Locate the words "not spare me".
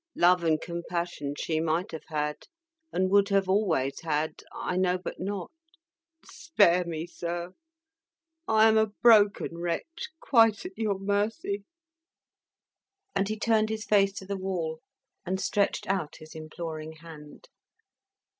5.19-7.05